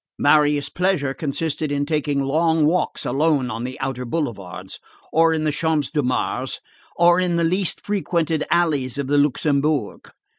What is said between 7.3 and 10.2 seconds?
the least frequented alleys of the Luxembourg.